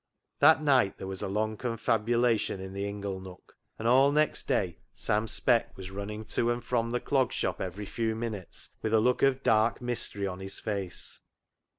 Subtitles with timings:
[0.39, 4.79] That night there was a long confabulation in the ingle nook, and all next day
[4.95, 8.99] Sam Speck was running to and from the Clog Shop every few minutes with a
[8.99, 11.19] look of dark mystery on his face.